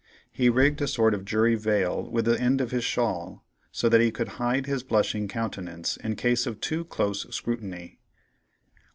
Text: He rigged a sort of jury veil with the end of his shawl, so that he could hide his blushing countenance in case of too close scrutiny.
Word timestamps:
He 0.31 0.49
rigged 0.49 0.81
a 0.81 0.87
sort 0.87 1.13
of 1.13 1.25
jury 1.25 1.53
veil 1.53 2.09
with 2.09 2.25
the 2.25 2.39
end 2.41 2.59
of 2.59 2.71
his 2.71 2.83
shawl, 2.83 3.45
so 3.71 3.87
that 3.87 4.01
he 4.01 4.09
could 4.09 4.29
hide 4.41 4.65
his 4.65 4.81
blushing 4.81 5.27
countenance 5.27 5.95
in 5.95 6.15
case 6.15 6.47
of 6.47 6.59
too 6.59 6.85
close 6.85 7.27
scrutiny. 7.31 7.99